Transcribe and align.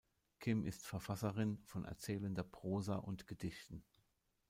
Kim 0.39 0.63
ist 0.65 0.87
Verfasserin 0.87 1.59
von 1.67 1.85
erzählender 1.85 2.41
Prosa 2.43 2.95
und 2.95 3.27
Gedichten. 3.27 3.83